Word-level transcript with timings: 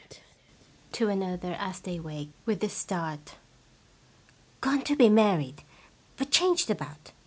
(To 0.93 1.09
another 1.09 1.53
as 1.59 1.79
they 1.81 1.99
wake 1.99 2.31
with 2.47 2.63
a 2.63 2.69
start.) 2.69 3.35
Gone 4.59 4.81
to 4.85 4.95
be 4.95 5.09
married, 5.09 5.61
but 6.17 6.31
changed 6.31 6.71
about 6.71 7.11